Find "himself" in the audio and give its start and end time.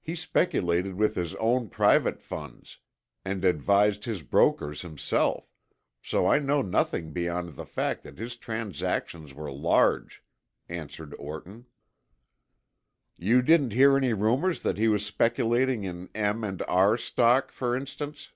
4.82-5.50